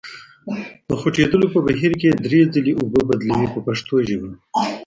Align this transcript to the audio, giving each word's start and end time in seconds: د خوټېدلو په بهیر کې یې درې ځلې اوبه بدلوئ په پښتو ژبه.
د 0.87 0.89
خوټېدلو 0.99 1.47
په 1.53 1.59
بهیر 1.67 1.91
کې 1.99 2.07
یې 2.11 2.15
درې 2.25 2.41
ځلې 2.53 2.73
اوبه 2.79 3.01
بدلوئ 3.09 3.45
په 3.53 3.59
پښتو 3.67 3.95
ژبه. 4.07 4.29